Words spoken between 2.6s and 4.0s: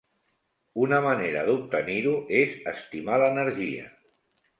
estimar l'energia.